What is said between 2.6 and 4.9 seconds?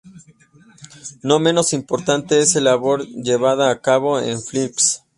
labor llevada a cabo en Flickr.